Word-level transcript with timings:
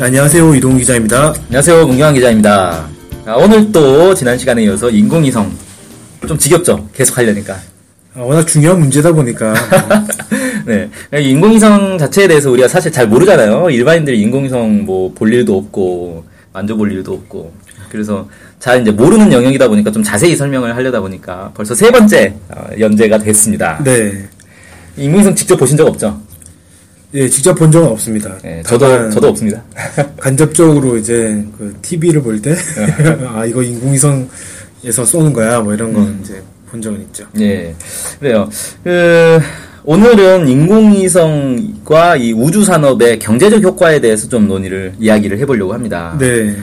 안녕하세요 0.00 0.54
이동 0.54 0.76
기자입니다. 0.78 1.34
안녕하세요. 1.46 1.86
문경환 1.86 2.14
기자입니다. 2.14 2.86
아, 3.26 3.34
오늘 3.34 3.70
또 3.72 4.14
지난 4.14 4.38
시간에 4.38 4.62
이어서 4.64 4.88
인공위성 4.90 5.50
좀 6.26 6.38
지겹죠? 6.38 6.88
계속 6.94 7.18
하려니까. 7.18 7.54
아, 8.14 8.20
워낙 8.20 8.46
중요한 8.46 8.78
문제다 8.78 9.12
보니까 9.12 9.54
네. 10.66 10.88
인공위성 11.20 11.98
자체에 11.98 12.28
대해서 12.28 12.50
우리가 12.50 12.68
사실 12.68 12.92
잘 12.92 13.08
모르잖아요. 13.08 13.70
일반인들이 13.70 14.20
인공위성 14.20 14.84
뭐 14.84 15.12
볼 15.14 15.32
일도 15.34 15.56
없고 15.56 16.24
만져볼 16.52 16.92
일도 16.92 17.12
없고. 17.12 17.52
그래서 17.90 18.28
잘 18.60 18.82
이제 18.82 18.90
모르는 18.92 19.32
영역이다 19.32 19.66
보니까 19.68 19.90
좀 19.90 20.02
자세히 20.04 20.36
설명을 20.36 20.76
하려다 20.76 21.00
보니까 21.00 21.50
벌써 21.54 21.74
세 21.74 21.90
번째 21.90 22.34
어, 22.50 22.68
연재가 22.78 23.18
됐습니다. 23.18 23.80
네, 23.82 24.28
인공위성 24.96 25.34
직접 25.34 25.56
보신 25.56 25.76
적 25.76 25.86
없죠? 25.88 26.20
예, 27.14 27.26
직접 27.28 27.54
본 27.54 27.70
적은 27.70 27.88
없습니다. 27.88 28.36
네, 28.42 28.62
저도 28.64 29.10
저도 29.10 29.28
없습니다. 29.28 29.62
간접적으로 30.20 30.96
이제 30.98 31.42
그 31.56 31.74
TV를 31.80 32.22
볼 32.22 32.40
때 32.42 32.54
아 33.26 33.46
이거 33.46 33.62
인공위성에서 33.62 35.04
쏘는 35.06 35.32
거야 35.32 35.60
뭐 35.60 35.72
이런 35.72 35.92
건 35.92 36.02
음. 36.04 36.20
이제 36.22 36.42
본 36.70 36.82
적은 36.82 37.00
있죠. 37.02 37.24
예, 37.40 37.74
그래요. 38.20 38.48
그, 38.84 39.40
오늘은 39.84 40.48
인공위성과 40.48 42.16
이 42.16 42.32
우주 42.32 42.62
산업의 42.62 43.18
경제적 43.20 43.62
효과에 43.62 44.00
대해서 44.02 44.28
좀 44.28 44.46
논의를, 44.46 44.92
이야기를 45.00 45.38
해보려고 45.38 45.72
합니다. 45.72 46.14
네, 46.20 46.54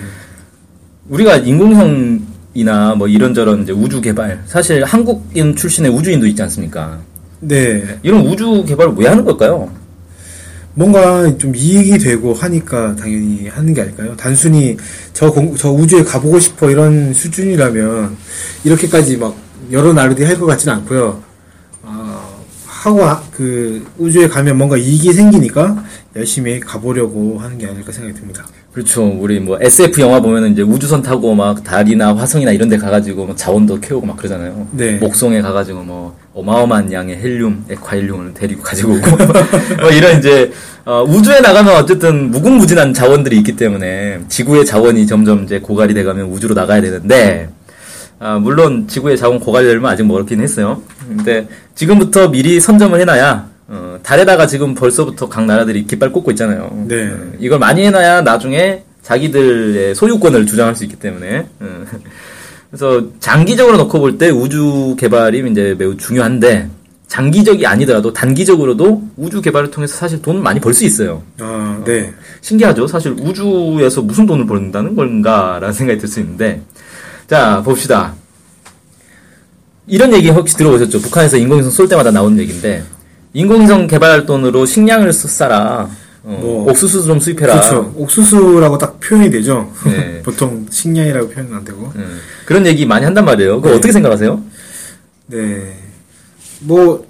우리가 1.09 1.37
인공위성이나 1.37 2.93
뭐 2.95 3.07
이런저런 3.07 3.63
이제 3.63 3.71
우주 3.71 3.99
개발, 3.99 4.43
사실 4.45 4.83
한국인 4.83 5.55
출신의 5.55 5.89
우주인도 5.91 6.27
있지 6.27 6.43
않습니까? 6.43 6.99
네, 7.39 7.97
이런 8.03 8.27
우주 8.27 8.63
개발을 8.63 8.93
왜 8.95 9.07
하는 9.07 9.25
걸까요? 9.25 9.71
뭔가 10.85 11.35
좀 11.37 11.55
이익이 11.55 11.97
되고 11.97 12.33
하니까 12.33 12.95
당연히 12.95 13.47
하는 13.47 13.73
게 13.73 13.81
아닐까요? 13.81 14.13
단순히 14.17 14.75
저, 15.13 15.31
공- 15.31 15.55
저 15.55 15.71
우주에 15.71 16.03
가보고 16.03 16.37
싶어 16.39 16.69
이런 16.69 17.13
수준이라면 17.13 18.17
이렇게까지 18.65 19.17
막 19.17 19.35
여러 19.71 19.93
나라들이 19.93 20.25
할 20.27 20.37
것 20.37 20.45
같지는 20.45 20.73
않고요. 20.75 21.23
어, 21.83 22.43
하고 22.67 23.03
하- 23.05 23.23
그 23.31 23.85
우주에 23.97 24.27
가면 24.27 24.57
뭔가 24.57 24.75
이익이 24.75 25.13
생기니까 25.13 25.81
열심히 26.17 26.59
가보려고 26.59 27.39
하는 27.39 27.57
게 27.57 27.67
아닐까 27.67 27.91
생각이 27.93 28.19
듭니다. 28.19 28.45
그렇죠. 28.73 29.05
우리 29.07 29.39
뭐 29.39 29.57
SF 29.61 30.01
영화 30.01 30.19
보면은 30.19 30.51
이제 30.51 30.61
우주선 30.61 31.01
타고 31.01 31.33
막 31.33 31.63
달이나 31.63 32.13
화성이나 32.17 32.51
이런 32.51 32.67
데 32.67 32.75
가가지고 32.77 33.25
막 33.27 33.37
자원도 33.37 33.79
캐오고 33.79 34.05
막 34.05 34.17
그러잖아요. 34.17 34.67
네. 34.73 34.97
목성에 34.97 35.41
가가지고 35.41 35.83
뭐 35.83 36.17
어마어마한 36.35 36.91
양의 36.91 37.17
헬륨, 37.17 37.65
액화헬륨을 37.69 38.33
데리고 38.33 38.61
가지고 38.61 38.93
오고 38.93 39.09
뭐 39.79 39.89
이런 39.89 40.19
이제 40.19 40.51
어, 40.83 41.01
우주에 41.07 41.39
나가면 41.39 41.75
어쨌든 41.75 42.29
무궁무진한 42.29 42.93
자원들이 42.93 43.37
있기 43.37 43.55
때문에 43.55 44.19
지구의 44.27 44.65
자원이 44.65 45.07
점점 45.07 45.45
이제 45.45 45.59
고갈이 45.59 45.93
돼가면 45.93 46.25
우주로 46.27 46.53
나가야 46.53 46.81
되는데 46.81 47.49
아, 48.19 48.37
물론 48.37 48.87
지구의 48.87 49.17
자원 49.17 49.39
고갈되려면 49.39 49.89
아직 49.89 50.03
멀었긴 50.03 50.41
했어요. 50.41 50.81
근데 51.07 51.47
지금부터 51.73 52.29
미리 52.29 52.59
선점을 52.59 52.99
해놔야 52.99 53.49
어, 53.69 53.99
달에다가 54.03 54.45
지금 54.45 54.75
벌써부터 54.75 55.29
각 55.29 55.45
나라들이 55.45 55.87
깃발 55.87 56.11
꽂고 56.11 56.31
있잖아요. 56.31 56.85
네. 56.87 57.07
어, 57.07 57.31
이걸 57.39 57.59
많이 57.59 57.85
해놔야 57.85 58.21
나중에 58.21 58.83
자기들의 59.03 59.95
소유권을 59.95 60.45
주장할 60.47 60.75
수 60.75 60.83
있기 60.83 60.97
때문에. 60.97 61.47
어, 62.75 62.77
그래서 62.77 63.07
장기적으로 63.19 63.77
놓고 63.77 63.99
볼 63.99 64.17
때 64.17 64.29
우주 64.29 64.95
개발이 64.99 65.49
이제 65.51 65.75
매우 65.77 65.95
중요한데 65.97 66.69
장기적이 67.07 67.65
아니더라도 67.65 68.11
단기적으로도 68.11 69.01
우주 69.15 69.41
개발을 69.41 69.71
통해서 69.71 69.95
사실 69.95 70.21
돈 70.21 70.41
많이 70.41 70.59
벌 70.59 70.73
수 70.73 70.83
있어요. 70.85 71.21
아, 71.39 71.81
네. 71.85 72.13
신기하죠? 72.41 72.87
사실 72.87 73.11
우주에서 73.17 74.01
무슨 74.01 74.25
돈을 74.25 74.45
벌는다는 74.45 74.95
건가라는 74.95 75.71
생각이 75.73 75.99
들 75.99 76.07
수 76.09 76.19
있는데. 76.19 76.61
자, 77.27 77.61
봅시다. 77.63 78.13
이런 79.87 80.13
얘기 80.13 80.29
혹시 80.29 80.57
들어보셨죠? 80.57 80.99
북한에서 81.01 81.37
인공위성 81.37 81.71
쏠 81.71 81.87
때마다 81.87 82.09
나오는 82.11 82.37
얘기인데, 82.39 82.83
인공위성 83.33 83.87
개발 83.87 84.25
돈으로 84.25 84.65
식량을 84.65 85.13
써라. 85.13 85.89
어, 86.25 86.39
뭐, 86.41 86.71
옥수수 86.71 87.03
좀 87.05 87.19
수입해라. 87.19 87.53
그렇죠. 87.53 87.93
옥수수라고 87.95 88.79
딱 88.79 88.99
표현이 88.99 89.29
되죠. 89.29 89.71
네. 89.85 90.21
보통 90.25 90.65
식량이라고 90.69 91.29
표현은 91.29 91.55
안 91.55 91.63
되고. 91.63 91.91
음, 91.95 92.19
그런 92.45 92.65
얘기 92.65 92.85
많이 92.85 93.05
한단 93.05 93.25
말이에요. 93.25 93.57
그거 93.57 93.69
네. 93.69 93.75
어떻게 93.75 93.93
생각하세요? 93.93 94.41
네. 95.27 95.77
뭐, 96.61 97.05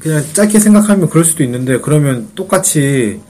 그냥 0.00 0.24
짧게 0.32 0.58
생각하면 0.58 1.08
그럴 1.08 1.24
수도 1.24 1.44
있는데, 1.44 1.78
그러면 1.80 2.28
똑같이, 2.34 3.20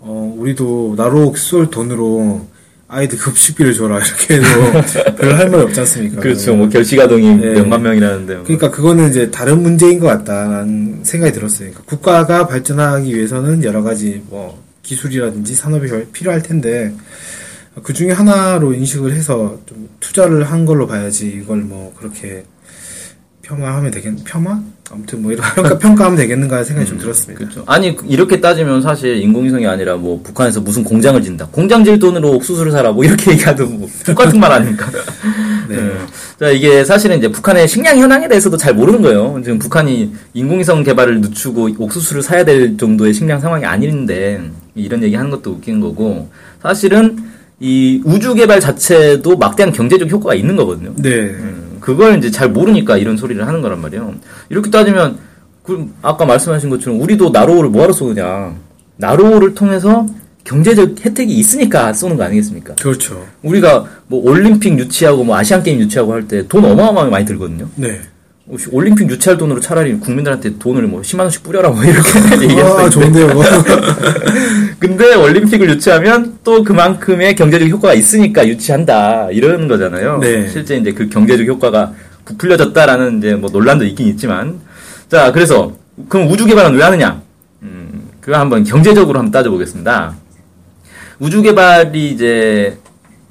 어, 0.00 0.34
우리도 0.38 0.94
나로 0.96 1.34
쏠 1.36 1.68
돈으로 1.68 2.46
아이들 2.86 3.18
급식비를 3.18 3.74
줘라, 3.74 3.98
이렇게 4.00 4.36
해도 4.36 5.16
별할 5.18 5.50
말이 5.50 5.62
없지 5.64 5.80
않습니까? 5.80 6.22
그렇죠. 6.22 6.56
뭐 6.56 6.66
결시가동이 6.70 7.36
네. 7.36 7.52
몇만 7.52 7.82
명이라는데. 7.82 8.34
뭐. 8.36 8.44
그러니까 8.44 8.70
그거는 8.70 9.10
이제 9.10 9.30
다른 9.30 9.62
문제인 9.62 10.00
것 10.00 10.06
같다는 10.06 11.00
생각이 11.02 11.34
들었어요. 11.34 11.68
그러니까 11.68 11.82
국가가 11.84 12.46
발전하기 12.46 13.14
위해서는 13.14 13.62
여러 13.64 13.82
가지 13.82 14.22
뭐 14.30 14.66
기술이라든지 14.88 15.54
산업이 15.54 15.86
별- 15.86 16.06
필요할 16.12 16.42
텐데 16.42 16.94
그 17.82 17.92
중에 17.92 18.10
하나로 18.10 18.72
인식을 18.72 19.12
해서 19.12 19.58
좀 19.66 19.88
투자를 20.00 20.44
한 20.44 20.64
걸로 20.64 20.86
봐야지 20.86 21.28
이걸 21.42 21.58
뭐 21.58 21.92
그렇게 21.96 22.44
폄하하면 23.42 23.90
되겠 23.90 24.14
폄하? 24.24 24.60
아무튼 24.90 25.22
뭐 25.22 25.30
이런 25.32 25.44
평가 25.54 25.78
평가하면 25.78 26.16
되겠는가 26.16 26.64
생각이 26.64 26.88
좀 26.88 26.98
들었습니다. 26.98 27.38
그렇죠. 27.38 27.62
아니 27.66 27.94
이렇게 28.06 28.40
따지면 28.40 28.80
사실 28.82 29.16
인공위성이 29.18 29.66
아니라 29.66 29.96
뭐 29.96 30.20
북한에서 30.22 30.60
무슨 30.62 30.82
공장을 30.82 31.20
짓는다. 31.22 31.46
공장 31.52 31.84
질 31.84 31.98
돈으로 31.98 32.32
옥수수를 32.32 32.72
사라. 32.72 32.90
뭐 32.92 33.04
이렇게 33.04 33.32
얘기하도 33.32 33.66
뭐 33.66 33.88
똑같은 34.06 34.40
말 34.40 34.50
아닙니까? 34.52 34.90
네. 35.68 35.76
네. 35.76 35.92
자 36.40 36.48
이게 36.48 36.84
사실은 36.84 37.18
이제 37.18 37.28
북한의 37.30 37.68
식량 37.68 37.98
현황에 37.98 38.28
대해서도 38.28 38.56
잘 38.56 38.72
모르는 38.74 39.02
거예요. 39.02 39.38
지금 39.44 39.58
북한이 39.58 40.14
인공위성 40.32 40.82
개발을 40.84 41.20
늦추고 41.20 41.68
옥수수를 41.78 42.22
사야 42.22 42.44
될 42.44 42.76
정도의 42.78 43.12
식량 43.12 43.40
상황이 43.40 43.64
아닌데 43.66 44.40
이런 44.78 45.02
얘기 45.02 45.14
하는 45.14 45.30
것도 45.30 45.50
웃긴 45.52 45.80
거고 45.80 46.28
사실은 46.62 47.18
이 47.60 48.00
우주 48.04 48.34
개발 48.34 48.60
자체도 48.60 49.36
막대한 49.36 49.72
경제적 49.72 50.10
효과가 50.10 50.34
있는 50.34 50.54
거거든요. 50.56 50.92
네. 50.96 51.10
음, 51.10 51.76
그걸 51.80 52.16
이제 52.18 52.30
잘 52.30 52.48
모르니까 52.50 52.96
이런 52.96 53.16
소리를 53.16 53.44
하는 53.46 53.60
거란 53.62 53.80
말이에요. 53.80 54.14
이렇게 54.48 54.70
따지면, 54.70 55.18
그, 55.64 55.88
아까 56.02 56.24
말씀하신 56.24 56.70
것처럼 56.70 57.00
우리도 57.00 57.30
나로호를 57.30 57.70
뭐하러 57.70 57.92
쏘느냐. 57.92 58.54
나로호를 58.96 59.54
통해서 59.54 60.06
경제적 60.44 61.04
혜택이 61.04 61.32
있으니까 61.34 61.92
쏘는 61.92 62.16
거 62.16 62.22
아니겠습니까? 62.24 62.76
그렇죠. 62.76 63.26
우리가 63.42 63.84
뭐 64.06 64.22
올림픽 64.24 64.78
유치하고 64.78 65.24
뭐 65.24 65.36
아시안 65.36 65.62
게임 65.62 65.78
유치하고 65.80 66.12
할 66.12 66.26
때 66.28 66.46
돈 66.48 66.64
어마어마하게 66.64 67.10
많이 67.10 67.26
들거든요. 67.26 67.68
네. 67.74 68.00
올림픽 68.72 69.10
유치할 69.10 69.36
돈으로 69.36 69.60
차라리 69.60 69.98
국민들한테 69.98 70.58
돈을 70.58 70.84
뭐 70.84 71.02
10만 71.02 71.20
원씩 71.20 71.42
뿌려라 71.42 71.68
뭐 71.68 71.84
이렇게 71.84 72.08
얘기했을 72.42 72.80
아. 72.80 72.88
좋은데요. 72.88 73.28
근데 74.80 75.14
올림픽을 75.14 75.68
유치하면 75.70 76.38
또 76.44 76.64
그만큼의 76.64 77.36
경제적 77.36 77.68
효과가 77.68 77.94
있으니까 77.94 78.46
유치한다 78.48 79.28
이런 79.32 79.68
거잖아요. 79.68 80.18
네. 80.18 80.48
실제 80.48 80.76
이제 80.76 80.92
그 80.92 81.08
경제적 81.08 81.46
효과가 81.46 81.92
부풀려졌다라는 82.24 83.18
이제 83.18 83.34
뭐 83.34 83.50
논란도 83.50 83.84
있긴 83.84 84.06
있지만 84.08 84.60
자 85.10 85.30
그래서 85.32 85.72
그럼 86.08 86.30
우주 86.30 86.46
개발은 86.46 86.74
왜 86.74 86.82
하느냐? 86.84 87.20
음, 87.62 88.08
그거 88.20 88.38
한번 88.38 88.64
경제적으로 88.64 89.18
한번 89.18 89.30
따져보겠습니다. 89.30 90.14
우주 91.18 91.42
개발이 91.42 92.10
이제 92.10 92.78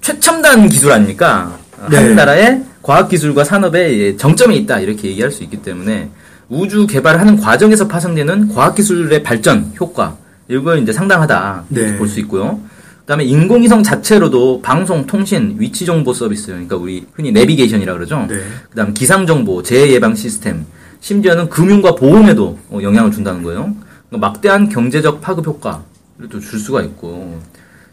최첨단 0.02 0.70
기술 0.70 0.92
아닙니까? 0.92 1.58
네. 1.90 1.98
한 1.98 2.16
나라의 2.16 2.62
과학 2.88 3.10
기술과 3.10 3.44
산업의 3.44 4.16
정점에 4.16 4.56
있다 4.56 4.80
이렇게 4.80 5.10
얘기할 5.10 5.30
수 5.30 5.44
있기 5.44 5.58
때문에 5.58 6.10
우주 6.48 6.88
개발을 6.88 7.20
하는 7.20 7.36
과정에서 7.36 7.86
파생되는 7.90 8.54
과학 8.54 8.76
기술의 8.76 9.24
발전 9.24 9.74
효과 9.78 10.16
이걸 10.48 10.80
이제 10.80 10.94
상당하다 10.94 11.66
네. 11.68 11.98
볼수 11.98 12.22
있고요. 12.22 12.62
그다음에 13.02 13.26
인공위성 13.26 13.84
자체로도 13.84 14.62
방송, 14.62 15.06
통신, 15.06 15.58
위치 15.60 15.86
정보 15.86 16.14
서비스 16.14 16.48
그러니까 16.48 16.78
우리 16.78 17.06
흔히 17.12 17.34
내비게이션이라 17.34 17.92
그러죠. 17.94 18.26
네. 18.30 18.40
그다음 18.70 18.94
기상 18.94 19.28
정보, 19.28 19.62
재해 19.62 19.92
예방 19.92 20.16
시스템, 20.16 20.66
심지어는 21.02 21.50
금융과 21.50 21.96
보험에도 21.96 22.58
어, 22.70 22.80
영향을 22.82 23.12
준다는 23.12 23.44
거예요. 23.44 23.76
그러니까 24.08 24.30
막대한 24.30 24.70
경제적 24.70 25.20
파급 25.20 25.46
효과를 25.46 26.30
또 26.32 26.40
줄 26.40 26.58
수가 26.58 26.82
있고 26.84 27.38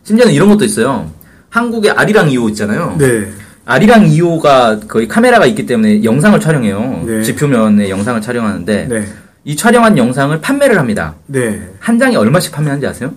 심지어는 0.05 0.33
이런 0.33 0.49
것도 0.51 0.65
있어요. 0.65 1.11
한국의 1.49 1.91
아리랑 1.91 2.29
2호 2.29 2.49
있잖아요. 2.51 2.95
네. 2.97 3.29
아리랑 3.67 4.07
2호가 4.09 4.87
거의 4.87 5.09
카메라가 5.09 5.47
있기 5.47 5.67
때문에 5.67 6.05
영상을 6.05 6.39
촬영해요. 6.39 7.05
네. 7.07 7.23
지표면에 7.23 7.89
영상을 7.89 8.21
촬영하는데 8.21 8.87
네. 8.89 9.07
이 9.45 9.57
촬영한 9.57 9.97
영상을 9.97 10.39
판매를 10.41 10.79
합니다. 10.79 11.15
네. 11.27 11.71
한 11.81 11.99
장에 11.99 12.17
얼마씩 12.17 12.53
판매하는지 12.53 12.87
아세요? 12.87 13.15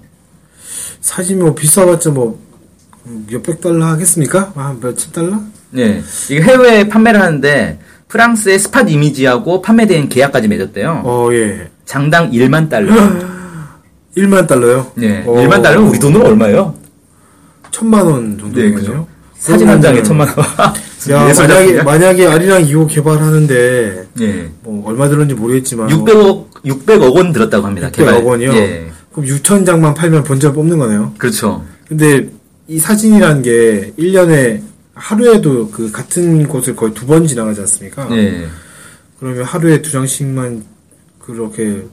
사진이 1.02 1.42
뭐 1.42 1.54
비싸봤자 1.54 2.12
뭐 2.12 2.40
몇백 3.30 3.62
달러 3.62 3.86
하겠습니까? 3.88 4.52
한 4.56 4.80
몇천 4.80 5.12
달러? 5.12 5.40
네. 5.72 6.02
이게 6.30 6.42
해외에 6.42 6.88
판매를 6.88 7.22
하는데 7.22 7.80
프랑스의 8.08 8.58
스팟 8.60 8.84
이미지하고 8.84 9.62
판매된 9.62 10.08
계약까지 10.08 10.48
맺었대요. 10.48 11.02
어, 11.04 11.30
예. 11.34 11.70
장당 11.86 12.32
1만 12.32 12.70
달러. 12.70 12.94
1만 14.16 14.48
달러요? 14.48 14.92
네. 14.96 15.24
어, 15.28 15.34
1만 15.34 15.62
달러면 15.62 15.90
우리 15.90 16.00
돈으로 16.00 16.26
얼마예요? 16.26 16.74
천만 17.70 18.06
원 18.06 18.38
정도 18.40 18.60
네, 18.60 18.72
거네요. 18.72 19.08
사진 19.40 19.68
한 19.70 19.82
장에 19.82 20.02
천만 20.04 20.28
원. 20.30 20.38
야, 21.12 21.30
예술 21.30 21.48
만약에? 21.48 21.84
만약에 21.84 22.28
아리랑 22.28 22.64
2호 22.66 22.88
개발하는데, 22.90 24.08
예. 24.22 24.50
뭐, 24.64 24.88
얼마 24.90 25.08
들었는지 25.08 25.36
모르겠지만. 25.36 25.88
600억 25.90 26.46
600억 26.66 27.16
원 27.16 27.32
들었다고 27.32 27.66
합니다. 27.66 27.88
600억 27.90 27.94
개발. 27.96 28.24
원이요? 28.24 28.54
예. 28.54 28.88
그럼 29.14 29.30
6천 29.30 29.66
장만 29.66 29.94
팔면 29.94 30.24
본전 30.24 30.54
뽑는 30.54 30.78
거네요? 30.80 31.14
그렇죠. 31.18 31.64
근데, 31.88 32.28
이 32.68 32.80
사진이라는 32.80 33.42
게, 33.44 33.94
1년에, 33.98 34.62
하루에도 34.96 35.70
그 35.70 35.92
같은 35.92 36.48
곳을 36.48 36.76
거의 36.76 36.94
두 36.94 37.06
번 37.06 37.28
지나가지 37.28 37.62
않습니까? 37.62 38.08
예. 38.12 38.48
그러면 39.20 39.44
하루에 39.44 39.82
두 39.82 39.92
장씩만 39.92 40.64
그렇게 41.20 41.84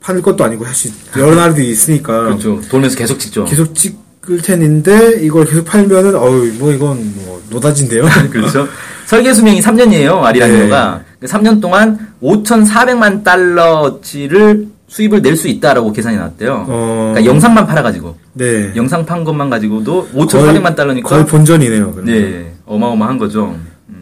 팔 0.00 0.20
것도 0.22 0.42
아니고 0.44 0.64
사실 0.64 0.90
여러 1.18 1.34
나라들이 1.36 1.68
있으니까 1.68 2.24
그렇죠. 2.24 2.60
돌면서 2.70 2.96
계속 2.96 3.18
찍죠. 3.18 3.44
계속 3.44 3.74
찍 3.74 3.98
을 4.28 4.42
텐데 4.42 5.20
이걸 5.20 5.44
계속 5.44 5.64
팔면은 5.64 6.14
어우 6.16 6.46
뭐 6.58 6.72
이건 6.72 7.12
뭐 7.24 7.40
노다진데요. 7.50 8.04
그렇죠. 8.30 8.66
설계 9.06 9.32
수명이 9.32 9.60
3년이에요. 9.60 10.20
아리랑이오가. 10.22 11.02
네. 11.20 11.26
3년 11.28 11.60
동안 11.60 12.12
5,400만 12.20 13.22
달러치를 13.22 14.66
수입을 14.88 15.22
낼 15.22 15.36
수 15.36 15.48
있다라고 15.48 15.92
계산이 15.92 16.16
나왔대요. 16.16 16.64
어. 16.68 17.12
그러니까 17.14 17.30
영상만 17.32 17.66
팔아가지고 17.66 18.16
네. 18.34 18.72
영상 18.76 19.04
판 19.06 19.22
것만 19.24 19.50
가지고도 19.50 20.08
5,400만 20.14 20.74
달러니까 20.74 21.08
거의 21.08 21.26
본전이네요. 21.26 21.92
그러면. 21.92 22.04
네 22.14 22.52
어마어마한 22.66 23.18
거죠. 23.18 23.56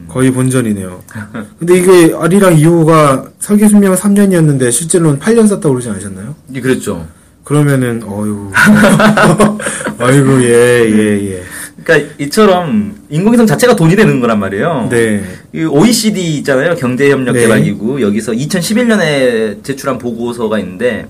거의 0.08 0.30
본전이네요. 0.30 1.00
근데 1.58 1.76
이게 1.78 2.14
아리랑 2.18 2.56
2호가 2.56 3.30
설계 3.40 3.68
수명은 3.68 3.96
3년이었는데 3.96 4.70
실제로는 4.70 5.18
8년 5.18 5.48
썼다고 5.48 5.70
그러지 5.70 5.90
않으셨나요? 5.90 6.34
예, 6.54 6.60
그랬죠. 6.60 7.06
그러면은 7.44 8.02
어유 8.02 8.50
아이고 9.98 10.42
예 10.44 10.48
예, 10.90 11.30
예. 11.32 11.42
그러니까 11.84 12.14
이처럼 12.18 12.94
인공위성 13.10 13.46
자체가 13.46 13.76
돈이 13.76 13.94
되는 13.94 14.20
거란 14.20 14.40
말이에요. 14.40 14.88
네. 14.90 15.22
이 15.52 15.64
OECD 15.64 16.38
있잖아요. 16.38 16.74
경제협력개발기구. 16.76 17.96
네. 17.98 18.02
여기서 18.02 18.32
2011년에 18.32 19.62
제출한 19.62 19.98
보고서가 19.98 20.58
있는데 20.60 21.06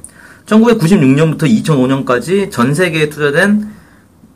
1996년부터 0.46 1.42
2005년까지 1.44 2.50
전 2.50 2.74
세계에 2.74 3.08
투자된 3.08 3.68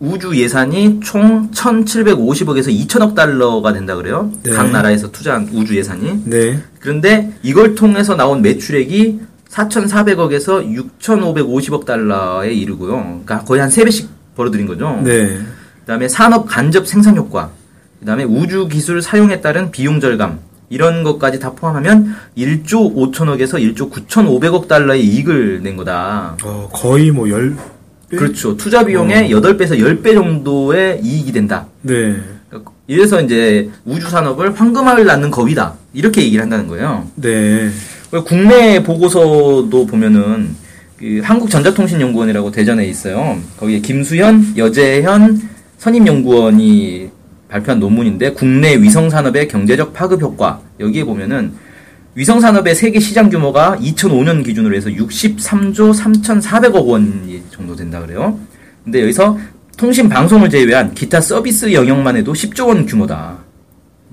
우주 0.00 0.37
예산이 0.37 1.00
총 1.03 1.50
1,750억에서 1.50 2.69
2천억 2.87 3.17
달러가 3.17 3.73
된다 3.73 3.97
그래요. 3.97 4.31
네. 4.45 4.53
각 4.53 4.71
나라에서 4.71 5.11
투자한 5.11 5.49
우주 5.53 5.77
예산이. 5.77 6.23
네. 6.25 6.61
그런데 6.79 7.33
이걸 7.43 7.75
통해서 7.75 8.15
나온 8.15 8.43
매출액이 8.43 9.21
4,400억에서 9.50 10.65
6,550억 11.00 11.85
달러에 11.85 12.53
이르고요. 12.53 13.23
그러니까 13.25 13.41
거의 13.45 13.61
한 13.61 13.71
3배씩 13.71 14.06
벌어들인 14.37 14.67
거죠. 14.67 15.00
네. 15.05 15.39
그다음에 15.81 16.09
산업 16.09 16.47
간접 16.47 16.87
생산 16.87 17.17
효과, 17.17 17.50
그다음에 18.00 18.25
우주 18.25 18.69
기술 18.69 19.00
사용에 19.03 19.41
따른 19.41 19.71
비용 19.71 20.00
절감 20.00 20.39
이런 20.71 21.03
것까지 21.03 21.41
다 21.41 21.53
포함하면 21.53 22.15
1조 22.37 22.95
5천억에서 22.95 23.55
1조 23.75 23.91
9,500억 23.91 24.69
달러의 24.69 25.05
이익을 25.05 25.62
낸 25.62 25.77
거다. 25.77 26.37
어 26.45 26.69
거의 26.73 27.11
뭐 27.11 27.29
열. 27.31 27.56
그렇죠. 28.11 28.56
투자 28.56 28.85
비용의 28.85 29.31
8배에서 29.31 29.79
10배 29.79 30.15
정도의 30.15 31.00
이익이 31.03 31.33
된다. 31.33 31.67
네. 31.83 32.17
이래서 32.87 33.21
이제 33.21 33.71
우주 33.85 34.09
산업을 34.09 34.59
황금알 34.59 35.05
낳는 35.05 35.31
겁이다. 35.31 35.75
이렇게 35.93 36.23
얘기를 36.23 36.43
한다는 36.43 36.69
거예요. 36.69 37.06
네. 37.17 37.71
국내 38.25 38.82
보고서도 38.82 39.87
보면은 39.87 40.56
그 40.99 41.20
한국전자통신연구원이라고 41.22 42.50
대전에 42.50 42.87
있어요. 42.87 43.38
거기에 43.58 43.81
김수현, 43.81 44.55
여재현 44.56 45.40
선임연구원이 45.78 47.10
발표한 47.49 47.81
논문인데 47.81 48.32
국내 48.32 48.76
위성 48.76 49.08
산업의 49.08 49.49
경제적 49.49 49.93
파급 49.93 50.22
효과 50.22 50.60
여기에 50.81 51.05
보면은 51.05 51.52
위성 52.14 52.40
산업의 52.40 52.75
세계 52.75 52.99
시장 52.99 53.28
규모가 53.31 53.76
2005년 53.81 54.44
기준으로 54.44 54.75
해서 54.75 54.90
63조 54.90 55.94
3,400억 55.94 56.87
원 56.87 57.43
정도 57.50 57.76
된다 57.76 58.00
그래요. 58.00 58.38
근데 58.82 59.02
여기서 59.02 59.38
통신 59.76 60.08
방송을 60.08 60.50
제외한 60.50 60.93
기타 60.94 61.20
서비스 61.20 61.72
영역만 61.72 62.16
해도 62.16 62.32
10조 62.32 62.69
원 62.69 62.87
규모다. 62.87 63.48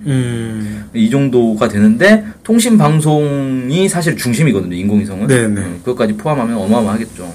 음. 0.05 0.85
이 0.93 1.09
정도가 1.09 1.67
되는데 1.67 2.25
통신 2.43 2.77
방송이 2.77 3.87
사실 3.89 4.15
중심이거든요. 4.15 4.75
인공위성은. 4.75 5.27
네네. 5.27 5.61
음, 5.61 5.79
그것까지 5.83 6.13
포함하면 6.13 6.57
어마어마하겠죠. 6.57 7.33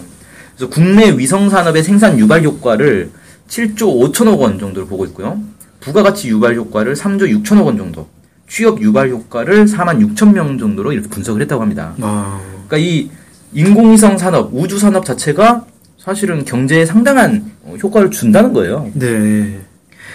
그래서 0.56 0.70
국내 0.70 1.10
위성 1.16 1.48
산업의 1.48 1.82
생산 1.82 2.18
유발 2.18 2.42
효과를 2.42 3.10
7조 3.48 4.12
5천억 4.12 4.38
원 4.38 4.58
정도를 4.58 4.86
보고 4.88 5.04
있고요. 5.06 5.40
부가가치 5.80 6.28
유발 6.28 6.54
효과를 6.56 6.94
3조 6.94 7.42
6천억 7.42 7.64
원 7.64 7.76
정도, 7.78 8.06
취업 8.48 8.80
유발 8.82 9.08
효과를 9.10 9.64
4만 9.64 10.14
6천 10.14 10.34
명 10.34 10.58
정도로 10.58 10.92
이렇게 10.92 11.08
분석을 11.08 11.40
했다고 11.42 11.62
합니다. 11.62 11.94
아. 12.00 12.40
그러니까 12.68 12.76
이 12.76 13.10
인공위성 13.52 14.18
산업, 14.18 14.50
우주 14.52 14.78
산업 14.78 15.04
자체가 15.04 15.64
사실은 15.98 16.44
경제에 16.44 16.84
상당한 16.86 17.50
어, 17.62 17.74
효과를 17.82 18.10
준다는 18.10 18.52
거예요. 18.52 18.90
네. 18.94 19.60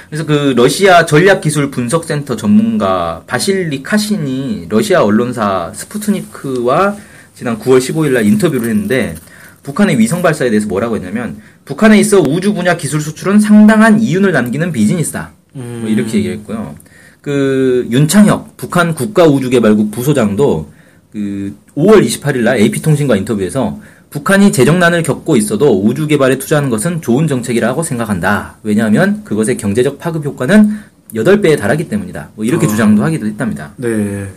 그래서 0.10 0.25
그 0.25 0.54
러시아 0.56 1.06
전략기술 1.06 1.72
분석센터 1.72 2.36
전문가 2.36 3.24
바실리 3.28 3.81
카신이 3.84 4.68
러시아 4.69 5.04
언론사 5.04 5.72
스푸트니크와 5.74 6.96
지난 7.34 7.60
9월 7.60 7.80
15일 7.80 8.12
날 8.12 8.25
인터뷰를 8.25 8.69
했는데 8.69 9.16
북한의 9.63 9.98
위성 9.98 10.22
발사에 10.22 10.50
대해서 10.50 10.68
뭐라고 10.68 10.96
했냐면 10.96 11.42
북한에 11.66 12.00
있어 12.00 12.22
우주 12.22 12.54
분야 12.54 12.78
기술 12.78 13.02
수출은 13.02 13.40
상당한 13.40 14.00
이윤을 14.00 14.31
남기는 14.31 14.72
비즈니스다. 14.72 15.31
뭐 15.54 15.90
이렇게 15.90 16.18
얘기했고요. 16.19 16.75
그 17.22 17.88
윤창혁 17.89 18.56
북한 18.58 18.94
국가우주개발국 18.94 19.89
부소장도 19.89 20.72
그 21.12 21.56
5월 21.75 22.06
28일 22.06 22.41
날 22.41 22.58
AP통신과 22.60 23.15
인터뷰에서 23.15 23.79
북한이 24.15 24.53
재정난을 24.53 25.03
겪고 25.03 25.36
있어도 25.36 25.84
우주 25.84 26.07
개발에 26.07 26.38
투자하는 26.38 26.69
것은 26.69 27.01
좋은 27.01 27.27
정책이라고 27.27 27.84
생각한다. 27.84 28.55
왜냐하면 28.63 29.25
그것의 29.25 29.57
경제적 29.57 30.00
파급 30.00 30.24
효과는 30.24 30.69
8배에 31.13 31.60
달하기 31.60 31.89
때문이다. 31.89 32.29
뭐 32.36 32.45
이렇게 32.45 32.65
어. 32.65 32.69
주장도 32.69 33.03
하기도 33.03 33.25
했답니다. 33.25 33.74
네. 33.75 34.29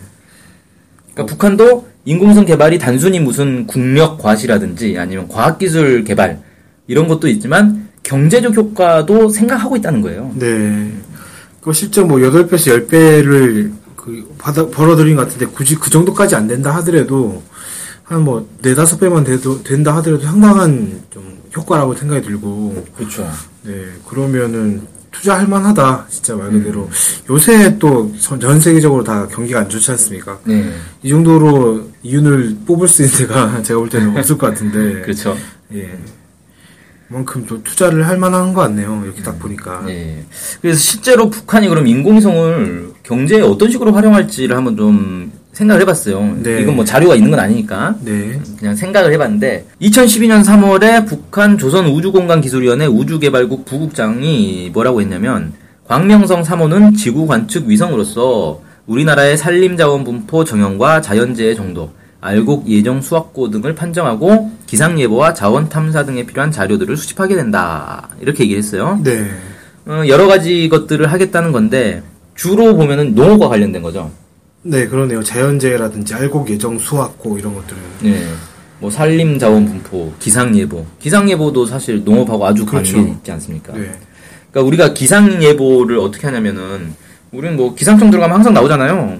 그러니까 1.13 1.25
북한도 1.27 1.87
인공위성 2.03 2.43
개발이 2.45 2.77
단순히 2.77 3.21
무슨 3.21 3.65
국력 3.67 4.17
과시라든지 4.17 4.97
아니면 4.99 5.29
과학기술 5.29 6.03
개발 6.03 6.41
이런 6.87 7.07
것도 7.07 7.29
있지만 7.29 7.87
경제적 8.03 8.57
효과도 8.57 9.29
생각하고 9.29 9.77
있다는 9.77 10.01
거예요. 10.01 10.33
네. 10.35 10.91
그 11.61 11.71
실제 11.71 12.01
뭐 12.01 12.17
8배에서 12.17 12.85
10배를 12.85 13.71
그 13.95 14.35
받아, 14.37 14.67
벌어들인 14.67 15.15
것 15.15 15.25
같은데 15.25 15.45
굳이 15.45 15.75
그 15.75 15.89
정도까지 15.89 16.35
안 16.35 16.47
된다 16.47 16.75
하더라도 16.75 17.41
한뭐 18.09 18.47
4, 18.63 18.73
5배만 18.73 19.23
돼도, 19.23 19.63
된다 19.63 19.95
하더라도 19.97 20.23
상당한 20.25 20.99
좀 21.11 21.39
효과라고 21.55 21.93
생각이 21.95 22.23
들고 22.25 22.85
그렇죠. 22.97 23.29
네. 23.63 23.85
그러면은 24.07 24.81
투자할 25.11 25.47
만하다. 25.47 26.05
진짜 26.09 26.35
말 26.35 26.51
그대로. 26.51 26.89
요새 27.29 27.77
또 27.79 28.11
전 28.39 28.59
세계적으로 28.59 29.03
다 29.03 29.27
경기가 29.27 29.59
안 29.59 29.69
좋지 29.69 29.91
않습니까? 29.91 30.39
네. 30.45 30.71
이 31.03 31.09
정도로 31.09 31.89
이윤을 32.03 32.57
뽑을 32.65 32.87
수 32.87 33.03
있는 33.03 33.17
데가 33.19 33.61
제가 33.63 33.79
볼 33.79 33.89
때는 33.89 34.17
없을 34.17 34.37
것 34.37 34.47
같은데. 34.47 35.01
그렇죠. 35.05 35.35
예. 35.73 35.97
그만큼 37.07 37.43
또 37.47 37.61
투자를 37.63 38.07
할 38.07 38.17
만한 38.17 38.53
것 38.53 38.61
같네요. 38.61 39.01
이렇게 39.03 39.21
딱 39.23 39.37
보니까. 39.39 39.83
예. 39.87 40.23
그래서 40.61 40.79
실제로 40.79 41.29
북한이 41.29 41.67
그럼 41.67 41.87
인공위성을 41.87 42.89
경제에 43.03 43.41
어떤 43.41 43.71
식으로 43.71 43.93
활용할지를 43.93 44.55
한번 44.55 44.77
좀 44.77 45.31
생각을 45.59 45.81
해봤어요. 45.81 46.37
네. 46.41 46.61
이건 46.61 46.75
뭐 46.77 46.85
자료가 46.85 47.15
있는 47.15 47.31
건 47.31 47.39
아니니까. 47.39 47.95
네. 48.01 48.39
그냥 48.57 48.75
생각을 48.75 49.11
해봤는데 49.13 49.65
2012년 49.81 50.43
3월에 50.43 51.05
북한 51.05 51.57
조선우주공간기술위원회 51.57 52.85
우주개발국 52.85 53.65
부국장이 53.65 54.69
뭐라고 54.73 55.01
했냐면 55.01 55.53
광명성 55.87 56.43
3호는 56.43 56.95
지구 56.95 57.27
관측 57.27 57.67
위성으로서 57.67 58.61
우리나라의 58.87 59.37
산림자원 59.37 60.03
분포 60.03 60.43
정형과 60.43 61.01
자연재해 61.01 61.55
정도 61.55 61.91
알곡 62.21 62.69
예정 62.69 63.01
수확고 63.01 63.49
등을 63.49 63.75
판정하고 63.75 64.51
기상 64.65 64.99
예보와 64.99 65.33
자원 65.33 65.69
탐사 65.69 66.05
등에 66.05 66.25
필요한 66.25 66.51
자료들을 66.51 66.95
수집하게 66.97 67.35
된다. 67.35 68.09
이렇게 68.19 68.43
얘기를 68.43 68.61
했어요. 68.61 68.99
네. 69.03 69.25
어, 69.85 70.03
여러 70.07 70.27
가지 70.27 70.69
것들을 70.69 71.11
하겠다는 71.11 71.51
건데 71.51 72.03
주로 72.35 72.75
보면은 72.75 73.15
농업과 73.15 73.49
관련된 73.49 73.81
거죠. 73.81 74.11
네, 74.63 74.87
그러네요. 74.87 75.23
자연재해라든지 75.23 76.13
알곡 76.13 76.49
예정 76.49 76.77
수확고 76.77 77.37
이런 77.37 77.55
것들은. 77.55 77.79
네. 78.03 78.25
뭐 78.79 78.89
산림 78.89 79.39
자원 79.39 79.65
분포, 79.65 80.13
기상 80.19 80.57
예보. 80.57 80.85
기상 80.99 81.29
예보도 81.29 81.65
사실 81.65 82.03
농업하고 82.03 82.45
아주 82.45 82.65
관계 82.65 82.91
그렇죠. 82.91 83.07
있지 83.07 83.31
않습니까? 83.31 83.73
네. 83.73 83.91
그러니까 84.51 84.67
우리가 84.67 84.93
기상 84.93 85.41
예보를 85.41 85.99
어떻게 85.99 86.27
하냐면은 86.27 86.93
우리는 87.31 87.55
뭐 87.55 87.75
기상청 87.75 88.09
들어가면 88.09 88.35
항상 88.35 88.53
나오잖아요. 88.53 89.17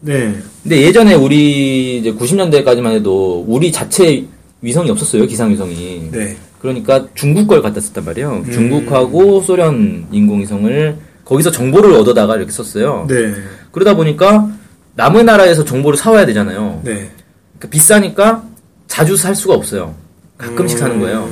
네. 0.00 0.36
근데 0.62 0.82
예전에 0.82 1.14
우리 1.14 1.98
이제 1.98 2.12
90년대까지만 2.12 2.92
해도 2.92 3.44
우리 3.48 3.72
자체 3.72 4.24
위성이 4.60 4.90
없었어요. 4.90 5.26
기상 5.26 5.50
위성이. 5.50 6.08
네. 6.10 6.36
그러니까 6.60 7.06
중국 7.14 7.46
걸 7.46 7.62
갖다 7.62 7.80
썼단 7.80 8.04
말이에요. 8.04 8.42
음. 8.46 8.52
중국하고 8.52 9.40
소련 9.42 10.06
인공위성을 10.12 10.96
거기서 11.24 11.50
정보를 11.50 11.92
얻어다가 11.92 12.36
이렇게 12.36 12.50
썼어요. 12.50 13.06
네. 13.08 13.34
그러다 13.72 13.94
보니까 13.94 14.48
남의 14.98 15.22
나라에서 15.22 15.64
정보를 15.64 15.96
사와야 15.96 16.26
되잖아요. 16.26 16.80
네. 16.82 17.08
그러니까 17.56 17.68
비싸니까 17.70 18.42
자주 18.88 19.16
살 19.16 19.32
수가 19.36 19.54
없어요. 19.54 19.94
가끔씩 20.36 20.76
사는 20.76 20.98
거예요. 20.98 21.30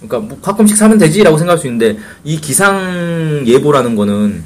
그러니까 0.00 0.18
뭐 0.28 0.38
가끔씩 0.40 0.76
사면 0.76 0.98
되지라고 0.98 1.38
생각할 1.38 1.58
수 1.58 1.66
있는데 1.66 1.98
이 2.24 2.38
기상 2.38 3.42
예보라는 3.46 3.96
거는 3.96 4.44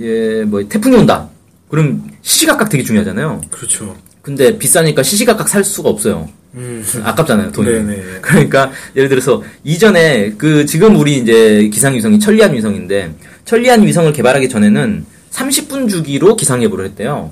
예, 0.00 0.44
뭐 0.44 0.66
태풍이 0.66 0.96
온다. 0.96 1.28
그럼 1.68 2.10
시시각각 2.22 2.70
되게 2.70 2.82
중요하잖아요. 2.82 3.42
그렇죠. 3.50 3.94
근데 4.22 4.58
비싸니까 4.58 5.02
시시각각 5.02 5.46
살 5.46 5.62
수가 5.62 5.90
없어요. 5.90 6.26
음. 6.54 6.82
아깝잖아요, 7.04 7.52
돈이. 7.52 7.70
네네. 7.70 8.02
그러니까 8.22 8.72
예를 8.96 9.10
들어서 9.10 9.42
이전에 9.62 10.32
그 10.38 10.64
지금 10.64 10.96
우리 10.96 11.18
이제 11.18 11.68
기상 11.70 11.94
위성이 11.94 12.18
천리안 12.18 12.54
위성인데 12.54 13.14
천리안 13.44 13.86
위성을 13.86 14.10
개발하기 14.10 14.48
전에는 14.48 15.04
30분 15.32 15.90
주기로 15.90 16.36
기상 16.36 16.62
예보를 16.62 16.86
했대요. 16.86 17.30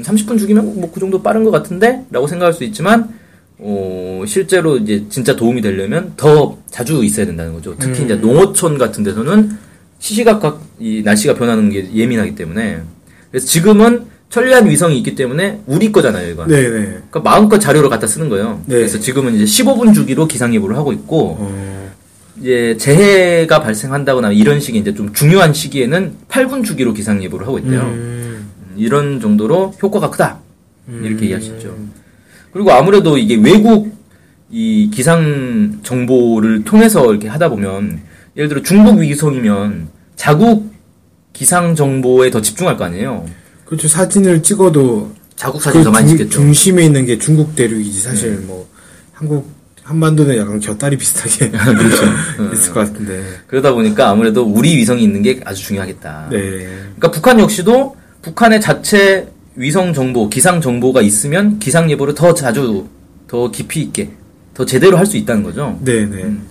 30분 0.00 0.38
주기면 0.38 0.80
뭐 0.80 0.90
그 0.92 1.00
정도 1.00 1.22
빠른 1.22 1.44
것 1.44 1.50
같은데 1.50 2.04
라고 2.10 2.26
생각할 2.26 2.52
수 2.52 2.64
있지만 2.64 3.10
어, 3.58 4.24
실제로 4.26 4.76
이제 4.78 5.04
진짜 5.08 5.36
도움이 5.36 5.60
되려면 5.62 6.12
더 6.16 6.58
자주 6.70 7.04
있어야 7.04 7.26
된다는 7.26 7.52
거죠. 7.52 7.76
특히 7.78 8.00
음. 8.00 8.04
이제 8.06 8.14
농어촌 8.16 8.78
같은 8.78 9.04
데서는 9.04 9.50
시시각각 9.98 10.60
이 10.80 11.02
날씨가 11.04 11.34
변하는 11.34 11.70
게 11.70 11.88
예민하기 11.94 12.34
때문에 12.34 12.80
그래서 13.30 13.46
지금은 13.46 14.06
천리안 14.30 14.68
위성이 14.68 14.96
있기 14.98 15.14
때문에 15.14 15.60
우리 15.66 15.92
거잖아요, 15.92 16.30
이건. 16.30 16.48
네네. 16.48 16.70
그러니까 16.70 17.20
마음껏 17.20 17.58
자료를 17.58 17.90
갖다 17.90 18.06
쓰는 18.06 18.28
거예요. 18.30 18.62
네. 18.66 18.76
그래서 18.76 18.98
지금은 18.98 19.34
이제 19.34 19.44
15분 19.44 19.94
주기로 19.94 20.26
기상 20.26 20.54
예보를 20.54 20.76
하고 20.76 20.92
있고 20.92 21.36
어, 21.38 21.92
이제 22.40 22.76
재해가 22.78 23.60
발생한다거나 23.60 24.32
이런 24.32 24.58
식의 24.58 24.80
이제 24.80 24.94
좀 24.94 25.12
중요한 25.12 25.52
시기에는 25.52 26.14
8분 26.28 26.64
주기로 26.64 26.94
기상 26.94 27.22
예보를 27.22 27.46
하고 27.46 27.58
있대요. 27.58 27.80
음. 27.82 28.21
이런 28.76 29.20
정도로 29.20 29.74
효과가 29.82 30.10
크다. 30.10 30.38
이렇게 30.88 31.34
음. 31.34 31.40
있죠. 31.40 31.76
그리고 32.52 32.72
아무래도 32.72 33.16
이게 33.18 33.36
외국 33.36 33.96
이 34.50 34.90
기상 34.92 35.78
정보를 35.82 36.64
통해서 36.64 37.10
이렇게 37.10 37.28
하다 37.28 37.48
보면 37.50 38.00
예를 38.36 38.48
들어 38.48 38.62
중국 38.62 38.98
위성이면 38.98 39.88
자국 40.16 40.72
기상 41.32 41.74
정보에 41.74 42.30
더 42.30 42.42
집중할 42.42 42.76
거 42.76 42.84
아니에요. 42.84 43.24
그렇죠. 43.64 43.88
사진을 43.88 44.42
찍어도 44.42 45.12
자국 45.36 45.62
사진 45.62 45.80
그 45.80 45.84
더 45.84 45.90
많이 45.90 46.08
중- 46.08 46.18
찍겠죠. 46.18 46.38
중심에 46.38 46.84
있는 46.84 47.06
게 47.06 47.16
중국 47.18 47.56
대륙이지 47.56 48.00
사실 48.00 48.32
뭐 48.46 48.68
한국 49.12 49.48
한반도는 49.82 50.36
약간 50.36 50.60
곁다리 50.60 50.96
비슷하게 50.98 51.50
그렇죠. 51.56 52.04
있을 52.52 52.72
것 52.74 52.80
같은데. 52.92 53.24
그러다 53.46 53.72
보니까 53.72 54.10
아무래도 54.10 54.44
우리 54.44 54.76
위성이 54.76 55.02
있는 55.04 55.22
게 55.22 55.40
아주 55.44 55.62
중요하겠다. 55.64 56.28
네. 56.30 56.38
그러니까 56.96 57.10
북한 57.10 57.40
역시도 57.40 57.96
북한의 58.22 58.60
자체 58.60 59.28
위성 59.56 59.92
정보, 59.92 60.28
기상 60.28 60.60
정보가 60.60 61.02
있으면 61.02 61.58
기상 61.58 61.90
예보를 61.90 62.14
더 62.14 62.32
자주, 62.32 62.86
더 63.28 63.50
깊이 63.50 63.82
있게, 63.82 64.10
더 64.54 64.64
제대로 64.64 64.96
할 64.96 65.04
수 65.06 65.16
있다는 65.16 65.42
거죠. 65.42 65.78
네 65.82 66.06
네. 66.06 66.22
음. 66.22 66.46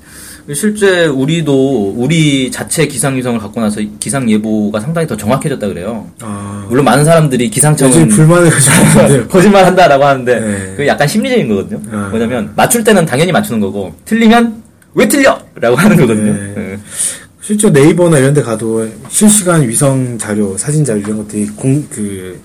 실제 0.53 1.05
우리도 1.05 1.93
우리 1.95 2.51
자체 2.51 2.85
기상 2.87 3.15
위성을 3.15 3.39
갖고 3.39 3.61
나서 3.61 3.79
기상 3.99 4.29
예보가 4.29 4.79
상당히 4.79 5.07
더 5.07 5.15
정확해졌다 5.15 5.65
그래요. 5.67 6.07
아. 6.19 6.65
물론 6.67 6.83
많은 6.83 7.05
사람들이 7.05 7.49
기상청은 7.49 8.09
불만해가지고. 8.09 9.27
거짓말 9.29 9.65
한다라고 9.65 10.03
하는데 10.03 10.39
네. 10.39 10.73
그 10.75 10.87
약간 10.87 11.07
심리적인 11.07 11.47
거거든요. 11.47 11.79
아. 11.91 12.07
뭐냐면 12.09 12.51
맞출 12.55 12.83
때는 12.83 13.05
당연히 13.05 13.31
맞추는 13.31 13.61
거고 13.61 13.93
틀리면 14.05 14.61
왜 14.95 15.07
틀려?라고 15.07 15.75
하는 15.77 15.95
거거든요. 15.95 16.33
네. 16.33 16.77
네. 17.41 17.47
실제 17.47 17.69
네이버나 17.69 18.19
이런 18.19 18.33
데 18.33 18.41
가도 18.41 18.87
실시간 19.09 19.67
위성 19.67 20.17
자료, 20.17 20.57
사진 20.57 20.85
자료 20.85 20.99
이런 20.99 21.17
것들이 21.17 21.47
공, 21.47 21.85
그, 21.89 22.39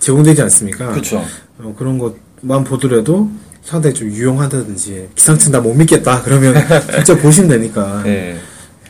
제공되지 0.00 0.42
않습니까? 0.42 0.90
그렇죠. 0.92 1.24
어, 1.58 1.74
그런 1.76 1.98
것만 1.98 2.64
보더라도 2.64 3.30
상당히 3.62 3.94
좀 3.94 4.08
유용하다든지 4.08 5.08
기상청 5.14 5.52
나 5.52 5.60
못 5.60 5.74
믿겠다 5.74 6.22
그러면 6.22 6.54
진짜 7.04 7.18
보시면 7.18 7.50
되니까 7.50 8.02
네. 8.04 8.38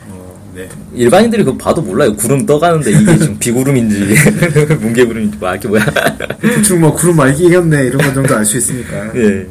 어, 0.07 0.51
네. 0.55 0.69
일반인들이 0.93 1.43
그거 1.43 1.57
봐도 1.57 1.81
몰라요. 1.81 2.15
구름 2.15 2.45
떠가는데 2.45 2.91
이게 2.91 3.17
지금 3.17 3.37
비구름인지 3.39 4.15
뭉게구름인지 4.79 5.37
뭐 5.37 5.49
알게 5.49 5.67
뭐야. 5.67 5.85
대충 6.41 6.79
뭐 6.79 6.93
구름 6.93 7.17
말기겠네 7.17 7.83
이런 7.87 7.97
것 8.01 8.13
정도 8.13 8.35
알 8.37 8.45
수 8.45 8.57
있으니까 8.57 9.13
예. 9.17 9.47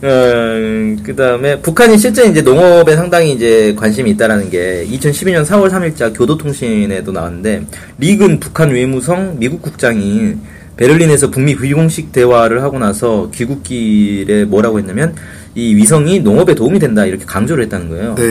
어, 0.00 0.96
그 1.02 1.14
다음에 1.16 1.60
북한이 1.60 1.98
실제 1.98 2.24
이제 2.26 2.40
농업에 2.40 2.94
상당히 2.94 3.32
이제 3.32 3.74
관심이 3.76 4.10
있다라는 4.12 4.48
게 4.48 4.86
2012년 4.90 5.44
4월 5.44 5.70
3일자 5.70 6.16
교도통신에도 6.16 7.10
나왔는데 7.10 7.64
리근 7.98 8.38
북한 8.38 8.70
외무성 8.70 9.36
미국 9.38 9.60
국장이 9.60 10.36
베를린에서 10.76 11.30
북미 11.30 11.56
비공식 11.56 12.12
대화를 12.12 12.62
하고 12.62 12.78
나서 12.78 13.28
귀국길에 13.34 14.44
뭐라고 14.44 14.78
했냐면 14.78 15.16
이 15.56 15.74
위성이 15.74 16.20
농업에 16.20 16.54
도움이 16.54 16.78
된다 16.78 17.04
이렇게 17.04 17.24
강조를 17.24 17.64
했다는 17.64 17.88
거예요. 17.88 18.14
네 18.14 18.22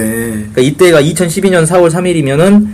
그러니까 0.54 0.62
이때가 0.62 1.02
2012년 1.02 1.66
4월 1.66 1.92
3일이면은 1.92 2.68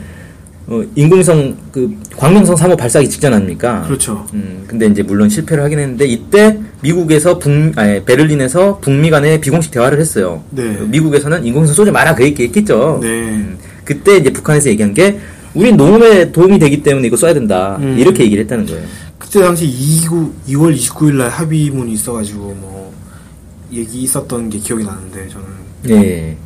어, 0.67 0.81
인공위성 0.95 1.57
그 1.71 1.97
광명성 2.15 2.55
3호 2.55 2.77
발사기 2.77 3.09
직전 3.09 3.33
아닙니까? 3.33 3.83
그렇죠 3.85 4.25
음, 4.33 4.63
근데 4.67 4.85
이제 4.85 5.01
물론 5.01 5.27
실패를 5.27 5.63
하긴 5.63 5.79
했는데 5.79 6.05
이때 6.05 6.57
미국에서 6.83 7.39
북, 7.39 7.49
아니, 7.77 8.03
베를린에서 8.03 8.79
북미 8.79 9.09
간에 9.09 9.39
비공식 9.39 9.71
대화를 9.71 9.99
했어요. 9.99 10.43
네. 10.51 10.77
미국에서는 10.81 11.45
인공위성 11.45 11.73
쏘지 11.75 11.91
마라 11.91 12.13
그 12.13 12.23
얘기 12.23 12.43
했겠죠. 12.43 12.99
네 13.01 13.07
음, 13.07 13.57
그때 13.85 14.17
이제 14.17 14.31
북한에서 14.31 14.69
얘기한 14.69 14.93
게 14.93 15.17
우린 15.53 15.77
농업에 15.77 16.31
도움이 16.31 16.59
되기 16.59 16.83
때문에 16.83 17.07
이거 17.07 17.15
써야 17.15 17.33
된다. 17.33 17.77
음. 17.79 17.97
이렇게 17.97 18.23
얘기를 18.25 18.43
했다는 18.43 18.65
거예요. 18.65 18.85
그때 19.17 19.39
당시 19.41 19.65
29, 19.65 20.33
2월 20.49 20.75
29일 20.75 21.13
날 21.15 21.29
합의문이 21.29 21.93
있어가지고 21.93 22.39
뭐 22.59 22.93
얘기 23.71 24.01
있었던 24.03 24.49
게 24.49 24.59
기억이 24.59 24.83
나는데 24.83 25.29
저는 25.29 25.45
네. 25.83 26.37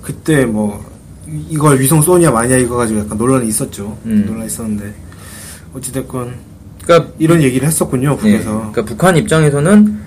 그때 0.00 0.44
뭐 0.46 0.82
이- 1.28 1.44
이걸 1.50 1.80
위성 1.80 2.00
쏘냐 2.00 2.30
마냐 2.30 2.56
이거 2.56 2.76
가지고 2.76 3.00
약간 3.00 3.18
논란이 3.18 3.48
있었죠 3.48 3.98
음. 4.06 4.24
논란이 4.28 4.46
있었는데 4.46 4.94
어찌됐건 5.74 6.34
그러니까 6.86 7.10
이런 7.18 7.42
얘기를 7.42 7.66
했었군요 7.66 8.10
네. 8.10 8.16
북에서 8.16 8.50
그러니까 8.72 8.84
북한 8.84 9.16
입장에서는 9.16 9.98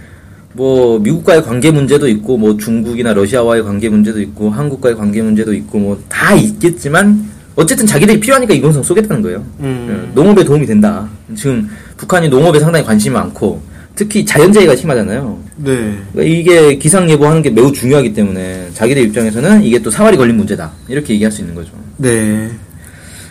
뭐 0.54 1.00
미국과의 1.00 1.44
관계 1.44 1.70
문제도 1.72 2.08
있고 2.08 2.38
뭐 2.38 2.58
중국이나 2.58 3.14
러시아와의 3.14 3.64
관계 3.64 3.88
문제도 3.90 4.20
있고 4.22 4.50
한국과의 4.50 4.96
관계 4.96 5.22
문제도 5.22 5.54
있고 5.54 5.78
뭐 5.78 6.00
다 6.10 6.34
있겠지만 6.36 7.30
어쨌든 7.56 7.86
자기들이 7.86 8.20
필요하니까 8.20 8.54
인공위성 8.54 8.84
쏘겠다는 8.84 9.22
거예요. 9.22 9.44
음. 9.60 10.08
예, 10.10 10.16
농업에 10.16 10.44
도움이 10.44 10.66
된다. 10.66 11.08
지금 11.36 11.70
북한이 11.98 12.30
농업에 12.30 12.60
상당히 12.60 12.86
관심이 12.86 13.14
많고 13.14 13.62
특히 13.96 14.24
자연재해가 14.26 14.76
심하잖아요. 14.78 15.38
네 15.58 15.98
그러니까 16.14 16.24
이게 16.36 16.76
기상 16.78 17.10
예보하는 17.10 17.42
게 17.42 17.50
매우 17.50 17.72
중요하기 17.74 18.14
때문에 18.14 18.70
자기들 18.74 19.04
입장에서는 19.04 19.64
이게 19.64 19.80
또 19.80 19.92
사활이 19.92 20.16
걸린 20.18 20.38
문제다. 20.38 20.72
이렇게 20.88 21.14
얘기할 21.16 21.32
수 21.32 21.42
있는 21.42 21.54
거죠. 21.54 21.72
네. 21.98 22.50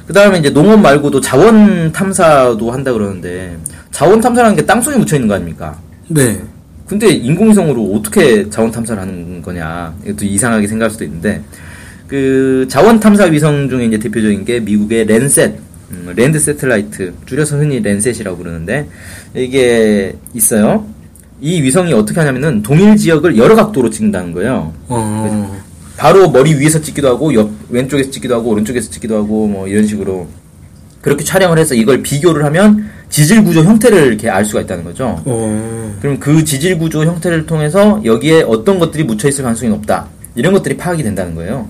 그 0.08 0.14
다음에 0.14 0.38
이제 0.38 0.48
농업 0.48 0.80
말고도 0.80 1.20
자원 1.20 1.92
탐사도 1.92 2.70
한다 2.70 2.94
그러는데 2.94 3.58
자원 3.90 4.22
탐사라는 4.22 4.56
게 4.56 4.64
땅속에 4.64 4.96
묻혀 4.96 5.16
있는 5.16 5.28
거 5.28 5.34
아닙니까? 5.34 5.78
네. 6.08 6.40
근데 6.86 7.10
인공위성으로 7.10 7.92
어떻게 7.94 8.48
자원 8.48 8.70
탐사를 8.70 9.00
하는 9.02 9.42
거냐? 9.42 9.94
이것도 10.06 10.24
이상하게 10.24 10.66
생각할 10.66 10.90
수도 10.90 11.04
있는데 11.04 11.42
그 12.06 12.64
자원 12.70 12.98
탐사 12.98 13.24
위성 13.24 13.68
중에 13.68 13.84
이제 13.84 13.98
대표적인 13.98 14.46
게 14.46 14.60
미국의 14.60 15.04
랜셋, 15.04 15.56
음, 15.90 16.14
land 16.16 16.38
satellite, 16.38 17.12
줄여서 17.26 17.58
흔히 17.58 17.80
랜셋이라고 17.80 18.38
부르는데 18.38 18.88
이게 19.34 20.16
있어요. 20.32 20.86
이 21.38 21.60
위성이 21.60 21.92
어떻게 21.92 22.18
하냐면은 22.18 22.62
동일 22.62 22.96
지역을 22.96 23.36
여러 23.36 23.54
각도로 23.54 23.90
찍는다는 23.90 24.32
거예요. 24.32 24.72
어. 24.88 25.67
바로 25.98 26.30
머리 26.30 26.54
위에서 26.54 26.80
찍기도 26.80 27.08
하고 27.08 27.34
옆 27.34 27.50
왼쪽에서 27.68 28.10
찍기도 28.10 28.36
하고 28.36 28.50
오른쪽에서 28.50 28.88
찍기도 28.88 29.16
하고 29.16 29.48
뭐 29.48 29.66
이런 29.66 29.84
식으로 29.84 30.28
그렇게 31.02 31.24
촬영을 31.24 31.58
해서 31.58 31.74
이걸 31.74 32.02
비교를 32.02 32.44
하면 32.44 32.88
지질 33.10 33.42
구조 33.42 33.64
형태를 33.64 34.06
이렇게 34.06 34.30
알 34.30 34.44
수가 34.44 34.60
있다는 34.60 34.84
거죠. 34.84 35.20
어, 35.24 35.96
그럼 36.00 36.18
그 36.20 36.44
지질 36.44 36.78
구조 36.78 37.04
형태를 37.04 37.46
통해서 37.46 38.00
여기에 38.04 38.42
어떤 38.42 38.78
것들이 38.78 39.04
묻혀 39.04 39.28
있을 39.28 39.42
가능성이 39.42 39.70
높다. 39.72 40.06
이런 40.36 40.52
것들이 40.52 40.76
파악이 40.76 41.02
된다는 41.02 41.34
거예요. 41.34 41.66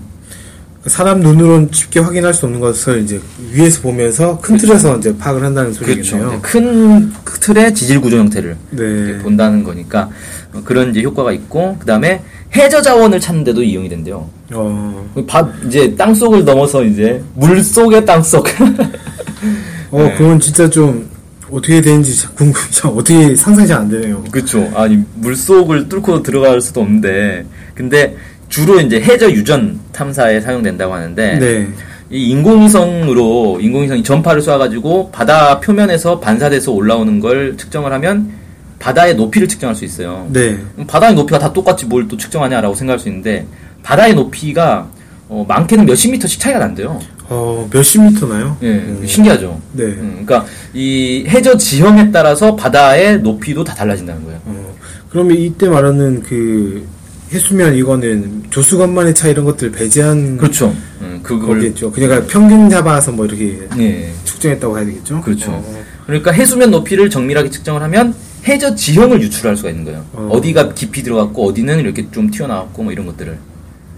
사람 0.85 1.19
눈으로는 1.19 1.69
쉽게 1.71 1.99
확인할 1.99 2.33
수 2.33 2.45
없는 2.45 2.61
것을 2.61 3.03
이제 3.03 3.19
위에서 3.51 3.81
보면서 3.81 4.39
큰 4.39 4.55
틀에서 4.57 4.97
이제 4.97 5.15
파악을 5.17 5.43
한다는 5.43 5.73
소리겠네요. 5.73 6.39
그렇죠. 6.39 6.41
큰 6.41 7.11
틀의 7.41 7.75
지질 7.75 7.99
구조 7.99 8.17
형태를 8.17 8.55
네. 8.71 9.17
본다는 9.19 9.63
거니까 9.63 10.09
어, 10.53 10.61
그런 10.63 10.91
이제 10.91 11.03
효과가 11.03 11.33
있고 11.33 11.75
그 11.79 11.85
다음에 11.85 12.21
해저 12.55 12.81
자원을 12.81 13.19
찾는 13.19 13.43
데도 13.43 13.61
이용이 13.61 13.89
된대요. 13.89 14.29
어, 14.53 15.05
바, 15.27 15.47
이제 15.67 15.93
땅 15.95 16.15
속을 16.15 16.45
넘어서 16.45 16.83
이제 16.83 17.21
물 17.35 17.61
속의 17.61 18.05
땅 18.05 18.23
속. 18.23 18.47
어, 19.91 20.03
네. 20.03 20.15
그건 20.17 20.39
진짜 20.39 20.69
좀 20.69 21.09
어떻게 21.51 21.81
되는지 21.81 22.15
참 22.15 22.31
궁금, 22.35 22.61
참 22.71 22.91
어떻게 22.91 23.35
상상이 23.35 23.67
잘 23.67 23.79
안 23.81 23.89
되네요. 23.89 24.23
그렇죠. 24.31 24.71
아니 24.75 25.03
물 25.15 25.35
속을 25.35 25.89
뚫고 25.89 26.23
들어갈 26.23 26.61
수도 26.61 26.81
없는데 26.81 27.45
근데 27.75 28.15
주로 28.49 28.79
이제 28.81 28.99
해저 28.99 29.29
유전 29.31 29.79
탐사에 29.91 30.41
사용된다고 30.41 30.93
하는데 30.93 31.39
네. 31.39 31.67
이 32.09 32.29
인공위성으로 32.31 33.59
인공위성이 33.61 34.03
전파를 34.03 34.41
쏴가지고 34.41 35.11
바다 35.11 35.59
표면에서 35.59 36.19
반사돼서 36.19 36.71
올라오는 36.71 37.19
걸 37.19 37.55
측정을 37.57 37.93
하면 37.93 38.31
바다의 38.79 39.15
높이를 39.15 39.47
측정할 39.47 39.75
수 39.75 39.85
있어요. 39.85 40.27
네. 40.31 40.57
바다의 40.87 41.13
높이가 41.13 41.37
다 41.37 41.53
똑같이 41.53 41.85
뭘 41.85 42.07
또 42.07 42.17
측정하냐라고 42.17 42.73
생각할 42.73 42.99
수 42.99 43.07
있는데 43.09 43.45
바다의 43.83 44.15
높이가 44.15 44.89
어, 45.27 45.45
많게는 45.47 45.85
몇십 45.85 46.11
미터씩 46.11 46.39
차이가 46.39 46.57
난대요. 46.59 46.99
어, 47.29 47.69
몇십 47.71 48.01
미터나요? 48.01 48.57
예, 48.63 48.67
음. 48.67 49.03
신기하죠. 49.05 49.61
네. 49.73 49.83
음, 49.83 50.23
그러니까 50.25 50.49
이 50.73 51.23
해저 51.27 51.55
지형에 51.55 52.09
따라서 52.09 52.55
바다의 52.55 53.19
높이도 53.19 53.63
다 53.63 53.75
달라진다는 53.75 54.23
거예요. 54.23 54.39
어, 54.45 54.75
그러면 55.11 55.37
이때 55.37 55.67
말하는 55.69 56.23
그 56.23 56.87
해수면 57.31 57.75
이거는 57.75 58.43
조수 58.49 58.77
간만의 58.77 59.13
차 59.13 59.27
이런 59.27 59.45
것들 59.45 59.71
배제한 59.71 60.37
그렇죠. 60.37 60.75
음, 61.01 61.19
그걸 61.21 61.57
거겠죠. 61.59 61.91
그러니까 61.91 62.25
평균 62.27 62.69
잡아서 62.69 63.11
뭐 63.11 63.25
이렇게 63.25 63.67
예. 63.77 64.11
측정했다고 64.23 64.77
해야 64.77 64.85
되겠죠? 64.85 65.21
그렇죠. 65.21 65.51
어, 65.51 65.83
그러니까 66.07 66.31
해수면 66.31 66.71
높이를 66.71 67.09
정밀하게 67.09 67.51
측정을 67.51 67.83
하면 67.83 68.15
해저 68.45 68.73
지형을 68.73 69.21
유출할 69.21 69.55
수가 69.55 69.69
있는 69.69 69.85
거예요. 69.85 70.05
어. 70.13 70.29
어. 70.31 70.41
디가 70.41 70.73
깊이 70.73 71.03
들어갔고 71.03 71.47
어디는 71.49 71.79
이렇게 71.79 72.09
좀 72.09 72.31
튀어나왔고 72.31 72.83
뭐 72.83 72.91
이런 72.91 73.05
것들을 73.05 73.37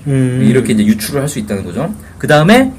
음. 0.08 0.42
이렇게 0.44 0.74
이제 0.74 0.86
유출을 0.86 1.22
할 1.22 1.30
수 1.30 1.40
있다는 1.40 1.64
거죠. 1.64 1.94
그 2.18 2.28
다음에 2.28 2.74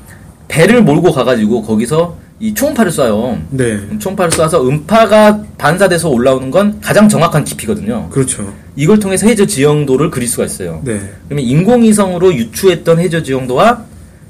배를 0.48 0.82
몰고 0.82 1.12
가가지고 1.12 1.62
거기서 1.62 2.18
이 2.42 2.52
초음파를 2.52 2.90
쏴요. 2.90 3.40
네. 3.50 3.78
초음파를 4.00 4.32
쏴서 4.32 4.66
음파가 4.66 5.44
반사돼서 5.58 6.08
올라오는 6.08 6.50
건 6.50 6.80
가장 6.80 7.08
정확한 7.08 7.44
깊이거든요. 7.44 8.08
그렇죠. 8.10 8.52
이걸 8.74 8.98
통해서 8.98 9.28
해저 9.28 9.46
지형도를 9.46 10.10
그릴 10.10 10.26
수가 10.26 10.46
있어요. 10.46 10.82
네. 10.84 11.00
그러면 11.28 11.44
인공위성으로 11.44 12.34
유추했던 12.34 12.98
해저 12.98 13.22
지형도와 13.22 13.84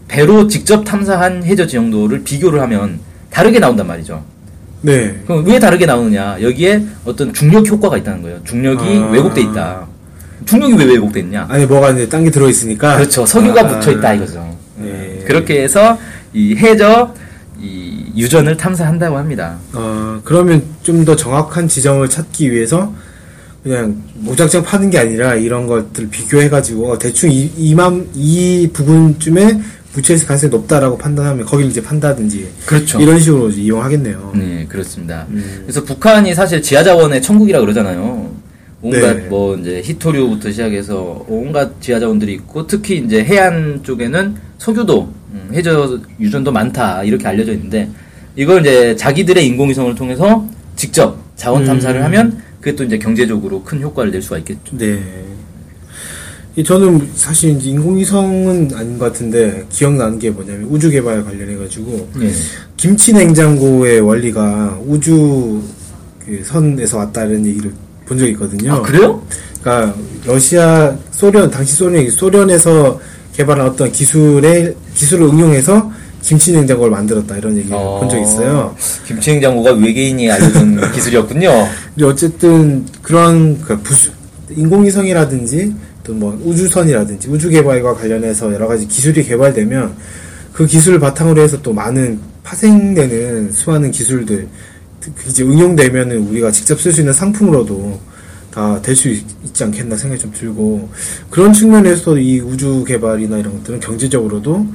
배로 0.09 0.47
직접 0.47 0.85
탐사한 0.85 1.45
해저 1.45 1.67
지형도를 1.67 2.23
비교를 2.23 2.61
하면 2.61 2.99
다르게 3.31 3.59
나온단 3.59 3.87
말이죠. 3.87 4.23
네. 4.83 5.19
그럼 5.27 5.47
왜 5.47 5.59
다르게 5.59 5.87
나오느냐? 5.87 6.37
여기에 6.43 6.85
어떤 7.07 7.33
중력 7.33 7.67
효과가 7.67 7.97
있다는 7.97 8.21
거예요. 8.21 8.41
중력이 8.45 8.99
아. 8.99 9.07
왜곡돼 9.11 9.41
있다. 9.41 9.87
중력이 10.45 10.75
왜 10.75 10.85
왜곡돼 10.85 11.21
있냐? 11.21 11.47
안에 11.49 11.65
뭐가 11.65 11.93
이제 11.93 12.07
딴 12.11 12.23
게 12.25 12.31
들어 12.31 12.47
있으니까. 12.51 12.97
그렇죠. 12.99 13.25
석유가 13.25 13.63
아. 13.63 13.65
묻혀 13.65 13.91
있다 13.91 14.13
이거죠. 14.13 14.55
네. 14.77 15.25
그렇게 15.27 15.63
해서 15.63 15.97
이 16.35 16.55
해저 16.57 17.15
이 17.15 17.22
유전을 18.17 18.57
탐사한다고 18.57 19.17
합니다. 19.17 19.59
어, 19.73 20.21
그러면 20.25 20.63
좀 20.83 21.05
더 21.05 21.17
정확한 21.17 21.67
지점을 21.69 22.09
찾기 22.09 22.51
위해서 22.53 22.93
그냥 23.63 23.97
무작정 24.15 24.63
파는 24.65 24.91
게 24.91 24.99
아니라 24.99 25.35
이런 25.35 25.67
것들 25.67 26.09
비교해가지고 26.11 26.99
대충 26.99 27.31
이, 27.31 27.51
이만, 27.57 28.09
이 28.15 28.69
부분쯤에 28.73 29.61
묻혀있을 29.95 30.27
가능성이 30.27 30.51
높다라고 30.51 30.97
판단하면 30.99 31.45
거기를 31.47 31.71
이제 31.71 31.83
판다든지. 31.83 32.49
그렇죠. 32.67 33.01
이런 33.01 33.19
식으로 33.21 33.51
이용하겠네요. 33.51 34.33
네, 34.35 34.67
그렇습니다. 34.69 35.27
음. 35.31 35.61
그래서 35.63 35.85
북한이 35.85 36.35
사실 36.35 36.61
지하자원의 36.63 37.21
천국이라 37.23 37.61
그러잖아요. 37.61 38.33
온갖 38.81 39.13
네. 39.15 39.27
뭐 39.29 39.57
이제 39.57 39.81
히토류부터 39.85 40.51
시작해서 40.51 41.25
온갖 41.29 41.71
지하자원들이 41.81 42.33
있고 42.35 42.67
특히 42.67 42.99
이제 42.99 43.23
해안 43.23 43.81
쪽에는 43.85 44.35
석유도 44.59 45.13
음, 45.35 45.51
해저 45.53 46.01
유전도 46.19 46.51
많다 46.51 47.05
이렇게 47.05 47.29
알려져 47.29 47.53
있는데 47.53 47.89
이걸 48.37 48.61
이제 48.61 48.97
자기들의 48.97 49.47
인공위성을 49.47 49.95
통해서 49.95 50.47
직접 50.77 51.19
자원 51.37 51.65
탐사를 51.65 52.01
음. 52.01 52.05
하면 52.05 52.43
그게 52.61 52.75
또 52.77 52.85
이제 52.85 52.99
경제적으로 52.99 53.63
큰 53.63 53.81
효과를 53.83 54.11
낼 54.11 54.23
수가 54.23 54.39
있겠죠. 54.39 54.77
네. 54.79 55.03
이 56.55 56.63
저는 56.63 57.11
사실 57.15 57.59
인공위성은 57.65 58.73
아닌 58.75 58.99
것 58.99 59.07
같은데 59.07 59.65
기억나는 59.71 60.19
게 60.19 60.31
뭐냐면 60.31 60.69
우주 60.71 60.91
개발 60.91 61.25
관련해 61.25 61.57
가지고 61.57 62.09
예. 62.21 62.31
김치 62.77 63.13
냉장고의 63.15 64.01
원리가 64.01 64.79
우주 64.87 65.63
그 66.25 66.43
선에서 66.45 66.99
왔다는 66.99 67.47
얘기를 67.47 67.73
본 68.05 68.19
적이 68.19 68.33
있거든요. 68.33 68.75
아 68.75 68.83
그래요? 68.83 69.23
그러니까 69.63 69.97
러시아, 70.27 70.95
소련, 71.11 71.51
당시 71.51 71.75
소련이 71.75 72.11
소련에서 72.11 73.01
개발한 73.33 73.69
어떤 73.69 73.91
기술의 73.91 74.75
기술을 74.95 75.29
응용해서 75.29 75.91
김치 76.23 76.53
냉장고를 76.53 76.91
만들었다 76.93 77.37
이런 77.37 77.57
얘기를 77.57 77.77
본 77.77 78.09
적이 78.09 78.23
있어요. 78.23 78.75
김치냉장고가 79.07 79.73
외계인이 79.73 80.31
알려준 80.31 80.81
기술이었군요. 80.93 81.69
근데 81.95 82.05
어쨌든 82.07 82.87
그런 83.03 83.61
그 83.61 83.79
부수, 83.81 84.11
인공위성이라든지 84.51 85.75
또 86.05 86.13
뭐 86.15 86.41
우주선이라든지 86.45 87.29
우주 87.29 87.49
개발과 87.49 87.95
관련해서 87.95 88.53
여러 88.53 88.67
가지 88.67 88.89
기술이 88.89 89.23
개발되면 89.25 89.95
그 90.53 90.67
기술을 90.67 90.99
바탕으로 90.99 91.41
해서 91.43 91.61
또 91.63 91.73
많은 91.73 92.19
파생되는 92.43 93.53
수많은 93.53 93.91
기술들 93.93 94.49
그 95.01 95.29
이제 95.29 95.43
응용되면은 95.45 96.19
우리가 96.29 96.51
직접 96.51 96.81
쓸 96.81 96.93
수 96.93 97.01
있는 97.01 97.13
상품으로도 97.13 98.01
다될수 98.51 99.09
있지 99.09 99.65
않겠나 99.65 99.97
생각이 99.97 100.21
좀 100.21 100.33
들고 100.33 100.89
그런 101.31 101.53
측면에서 101.53 102.19
이 102.19 102.41
우주 102.41 102.85
개발이나 102.85 103.39
이런 103.39 103.55
것들은 103.59 103.81
경제적으로도 103.81 104.67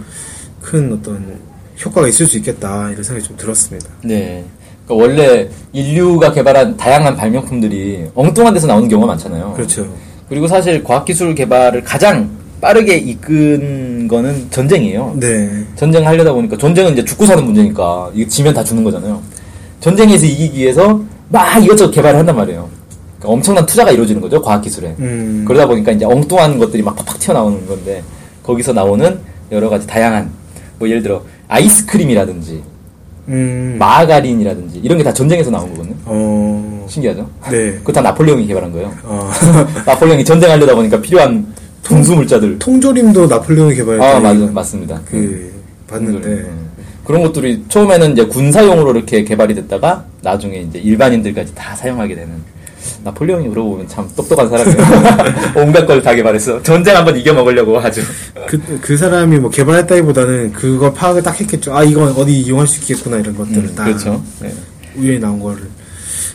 큰 0.67 0.91
어떤 0.91 1.39
효과가 1.83 2.09
있을 2.09 2.25
수 2.25 2.37
있겠다 2.37 2.89
이런 2.91 3.01
생각이 3.01 3.25
좀 3.25 3.37
들었습니다. 3.37 3.87
네. 4.03 4.43
그러니까 4.85 5.05
원래 5.07 5.47
인류가 5.71 6.33
개발한 6.33 6.75
다양한 6.75 7.15
발명품들이 7.15 8.07
엉뚱한 8.13 8.53
데서 8.53 8.67
나오는 8.67 8.89
경우가 8.89 9.07
많잖아요. 9.07 9.53
그렇죠. 9.53 9.87
그리고 10.27 10.45
사실 10.47 10.83
과학기술 10.83 11.35
개발을 11.35 11.83
가장 11.83 12.29
빠르게 12.59 12.97
이끈 12.97 14.09
거는 14.09 14.47
전쟁이에요. 14.51 15.15
네. 15.17 15.65
전쟁 15.77 16.05
하려다 16.05 16.33
보니까 16.33 16.57
전쟁은 16.57 16.93
이제 16.93 17.05
죽고 17.05 17.25
사는 17.25 17.41
문제니까 17.45 18.11
이거 18.13 18.29
지면 18.29 18.53
다 18.53 18.61
죽는 18.61 18.83
거잖아요. 18.83 19.21
전쟁에서 19.79 20.25
이기기 20.25 20.59
위해서 20.59 21.01
막 21.29 21.63
이것저것 21.63 21.91
개발을 21.91 22.19
한단 22.19 22.35
말이에요. 22.35 22.67
그러니까 23.19 23.29
엄청난 23.29 23.65
투자가 23.65 23.91
이루어지는 23.91 24.19
거죠 24.19 24.41
과학기술에. 24.41 24.95
음. 24.99 25.45
그러다 25.47 25.65
보니까 25.65 25.93
이제 25.93 26.03
엉뚱한 26.03 26.57
것들이 26.59 26.83
막 26.83 26.93
팍팍 26.97 27.19
튀어나오는 27.19 27.65
건데 27.67 28.03
거기서 28.43 28.73
나오는 28.73 29.17
여러 29.51 29.69
가지 29.69 29.87
다양한 29.87 30.29
뭐 30.79 30.87
예를 30.89 31.01
들어 31.01 31.23
아이스크림이라든지 31.47 32.61
음. 33.29 33.75
마가린이라든지 33.79 34.79
이런 34.79 34.97
게 34.97 35.03
다 35.03 35.11
전쟁에서 35.13 35.51
나온 35.51 35.69
거거든요. 35.71 35.95
어. 36.05 36.85
신기하죠? 36.89 37.29
네. 37.49 37.71
그거 37.83 37.91
다 37.91 38.01
나폴레옹이 38.01 38.47
개발한 38.47 38.71
거예요. 38.71 38.93
어. 39.03 39.29
나폴레옹이 39.85 40.23
전쟁하려다 40.23 40.75
보니까 40.75 41.01
필요한 41.01 41.45
분수 41.83 42.15
물자들. 42.15 42.59
통조림도 42.59 43.27
나폴레옹이 43.27 43.75
개발했다. 43.75 44.17
아, 44.17 44.19
맞, 44.19 44.37
맞습니다. 44.53 45.01
그 45.09 45.51
봤는데 45.89 46.27
음. 46.27 46.67
그런 47.03 47.21
것들이 47.23 47.63
처음에는 47.69 48.11
이제 48.13 48.25
군사용으로 48.25 48.91
이렇게 48.91 49.23
개발이 49.23 49.55
됐다가 49.55 50.05
나중에 50.21 50.57
이제 50.59 50.79
일반인들까지 50.79 51.55
다 51.55 51.73
사용하게 51.75 52.15
되는 52.15 52.29
나폴레옹이 53.03 53.49
그러고 53.49 53.71
보면 53.71 53.87
참 53.87 54.07
똑똑한 54.15 54.49
사람이에요. 54.49 54.77
온갖 55.57 55.85
걸 55.85 56.01
다 56.01 56.13
개발했어. 56.13 56.61
전쟁 56.63 56.95
한번 56.95 57.17
이겨 57.17 57.33
먹으려고 57.33 57.79
아주. 57.79 58.01
그, 58.47 58.59
그 58.81 58.95
사람이 58.97 59.39
뭐 59.39 59.49
개발했다기보다는 59.49 60.53
그거 60.53 60.93
파악을 60.93 61.21
딱 61.23 61.39
했겠죠. 61.39 61.75
아 61.75 61.83
이건 61.83 62.09
어디 62.13 62.39
이용할 62.41 62.67
수 62.67 62.79
있겠구나 62.81 63.17
이런 63.17 63.35
것들을 63.35 63.63
음, 63.63 63.75
다 63.75 63.85
그렇죠. 63.85 64.23
네. 64.41 64.53
우연히 64.95 65.19
나온 65.19 65.39
거를 65.39 65.63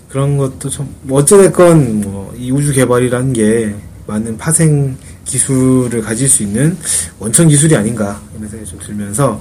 그런 0.08 0.36
것도 0.36 0.68
좀뭐 0.68 1.20
어찌됐건 1.20 2.00
뭐 2.02 2.22
이 2.36 2.50
우주 2.50 2.72
개발이라는 2.72 3.32
게 3.32 3.74
많은 4.06 4.36
파생 4.36 4.96
기술을 5.24 6.02
가질 6.02 6.28
수 6.28 6.42
있는 6.42 6.76
원천 7.20 7.46
기술이 7.46 7.76
아닌가 7.76 8.20
이런 8.36 8.48
생각이 8.50 8.68
좀 8.68 8.80
들면서 8.80 9.40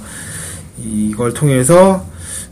이걸 0.84 1.34
통해서 1.34 2.06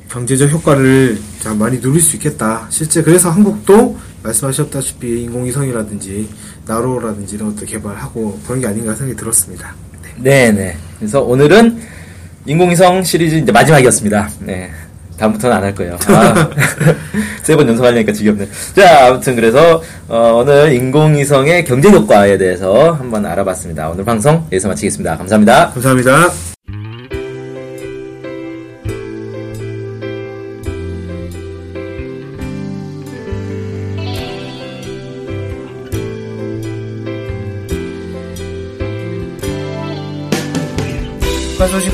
경제적 0.09 0.49
효과를 0.49 1.19
참 1.39 1.59
많이 1.59 1.79
누릴 1.79 2.01
수 2.01 2.15
있겠다. 2.15 2.65
실제 2.69 3.03
그래서 3.03 3.29
한국도 3.29 3.95
말씀하셨다시피 4.23 5.23
인공위성이라든지 5.23 6.29
나로라든지 6.67 7.35
이런 7.35 7.49
것들 7.53 7.67
개발하고 7.67 8.39
그런 8.45 8.61
게 8.61 8.67
아닌가 8.67 8.93
생각이 8.95 9.17
들었습니다. 9.17 9.73
네. 10.17 10.51
네네. 10.51 10.77
그래서 10.99 11.21
오늘은 11.21 11.79
인공위성 12.45 13.03
시리즈 13.03 13.35
이제 13.35 13.51
마지막이었습니다. 13.51 14.29
네. 14.41 14.71
다음부터는 15.17 15.57
안 15.57 15.63
할 15.63 15.75
거예요. 15.75 15.97
아, 16.07 16.49
세번 17.43 17.67
연속 17.67 17.83
하려니까 17.83 18.13
지겹네. 18.13 18.47
자, 18.73 19.07
아무튼 19.07 19.35
그래서 19.35 19.83
어, 20.07 20.39
오늘 20.41 20.71
인공위성의 20.73 21.65
경제 21.65 21.89
효과에 21.89 22.37
대해서 22.37 22.93
한번 22.93 23.25
알아봤습니다. 23.25 23.89
오늘 23.89 24.05
방송 24.05 24.35
여기서 24.45 24.69
마치겠습니다. 24.69 25.17
감사합니다. 25.17 25.71
감사합니다. 25.71 26.29